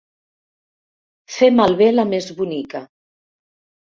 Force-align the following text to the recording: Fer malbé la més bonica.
Fer 1.33 1.49
malbé 1.59 1.91
la 1.97 2.05
més 2.13 2.29
bonica. 2.39 2.81